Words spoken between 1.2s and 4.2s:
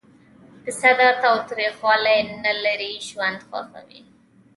تاوتریخوالي نه لیرې ژوند خوښوي.